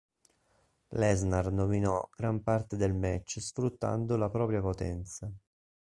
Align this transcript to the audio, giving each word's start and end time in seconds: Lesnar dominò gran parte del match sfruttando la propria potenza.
Lesnar 0.95 1.51
dominò 1.51 2.09
gran 2.17 2.41
parte 2.41 2.75
del 2.75 2.95
match 2.95 3.39
sfruttando 3.39 4.17
la 4.17 4.31
propria 4.31 4.59
potenza. 4.59 5.31